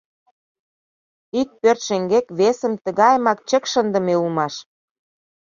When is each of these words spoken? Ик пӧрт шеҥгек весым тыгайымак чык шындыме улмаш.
Ик 1.39 1.49
пӧрт 1.61 1.81
шеҥгек 1.87 2.25
весым 2.39 2.73
тыгайымак 2.83 3.39
чык 3.49 3.63
шындыме 3.71 4.13
улмаш. 4.21 4.53